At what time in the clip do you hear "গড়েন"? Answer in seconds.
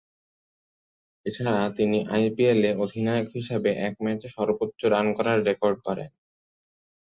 5.85-6.11